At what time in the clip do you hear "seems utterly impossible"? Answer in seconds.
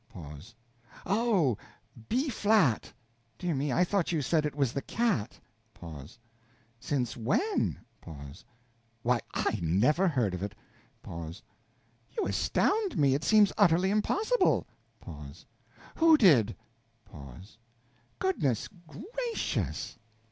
13.23-14.65